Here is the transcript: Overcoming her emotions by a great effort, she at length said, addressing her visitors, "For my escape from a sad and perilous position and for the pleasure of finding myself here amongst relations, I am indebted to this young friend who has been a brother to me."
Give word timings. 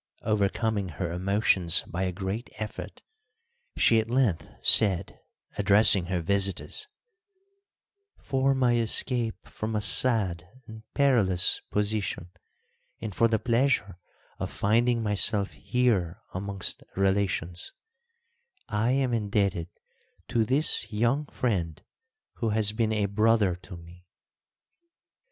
Overcoming 0.23 0.89
her 0.97 1.11
emotions 1.11 1.83
by 1.85 2.01
a 2.01 2.11
great 2.11 2.49
effort, 2.55 3.03
she 3.77 3.99
at 3.99 4.09
length 4.09 4.49
said, 4.59 5.19
addressing 5.59 6.07
her 6.07 6.21
visitors, 6.23 6.87
"For 8.17 8.55
my 8.55 8.77
escape 8.77 9.47
from 9.47 9.75
a 9.75 9.79
sad 9.81 10.43
and 10.65 10.81
perilous 10.95 11.61
position 11.69 12.31
and 12.99 13.13
for 13.13 13.27
the 13.27 13.37
pleasure 13.37 13.99
of 14.39 14.51
finding 14.51 15.03
myself 15.03 15.51
here 15.51 16.19
amongst 16.33 16.81
relations, 16.95 17.71
I 18.67 18.93
am 18.93 19.13
indebted 19.13 19.69
to 20.29 20.45
this 20.45 20.91
young 20.91 21.27
friend 21.27 21.79
who 22.37 22.49
has 22.49 22.71
been 22.71 22.91
a 22.91 23.05
brother 23.05 23.55
to 23.55 23.77
me." 23.77 24.07